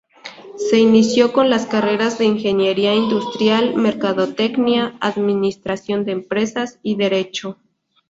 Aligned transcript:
Se 0.57 0.79
inició 0.79 1.31
con 1.31 1.51
las 1.51 1.67
carreras 1.67 2.17
de 2.17 2.25
Ingeniería 2.25 2.95
Industrial, 2.95 3.75
Mercadotecnia, 3.75 4.97
Administración 4.99 6.05
de 6.05 6.13
Empresas 6.13 6.79
y 6.81 6.95
Derecho. 6.95 7.59